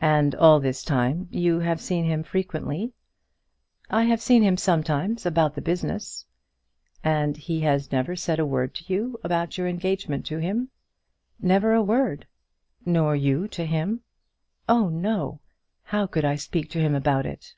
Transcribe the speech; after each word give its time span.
"And 0.00 0.34
all 0.36 0.58
this 0.58 0.82
time 0.82 1.28
you 1.30 1.58
have 1.60 1.82
seen 1.82 2.06
him 2.06 2.22
frequently?" 2.22 2.94
"I 3.90 4.04
have 4.04 4.22
seen 4.22 4.42
him 4.42 4.56
sometimes 4.56 5.26
about 5.26 5.54
the 5.54 5.60
business." 5.60 6.24
"And 7.04 7.36
he 7.36 7.60
has 7.60 7.92
never 7.92 8.16
said 8.16 8.38
a 8.38 8.46
word 8.46 8.72
to 8.76 8.84
you 8.90 9.20
about 9.22 9.58
your 9.58 9.68
engagement 9.68 10.24
to 10.28 10.38
him?" 10.38 10.70
"Never 11.42 11.74
a 11.74 11.82
word." 11.82 12.26
"Nor 12.86 13.14
you 13.16 13.46
to 13.48 13.66
him?" 13.66 14.00
"Oh, 14.66 14.88
no! 14.88 15.40
how 15.82 16.06
could 16.06 16.24
I 16.24 16.36
speak 16.36 16.70
to 16.70 16.78
him 16.80 16.94
about 16.94 17.26
it?" 17.26 17.54